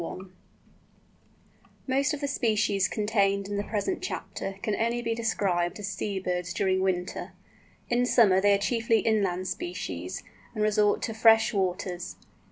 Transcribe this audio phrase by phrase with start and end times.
[1.85, 6.17] _Most of the species contained in the present chapter can only be described as Sea
[6.19, 7.33] birds during winter.
[7.87, 10.23] In summer they are chiefly inland species,
[10.55, 12.15] and resort to fresh waters.